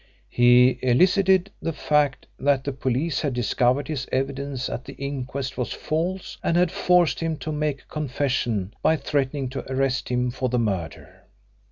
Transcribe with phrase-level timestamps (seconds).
[0.31, 5.73] He elicited the fact that the police had discovered his evidence at the inquest was
[5.73, 10.49] false and had forced him to make a confession by threatening to arrest him for
[10.49, 11.25] the murder.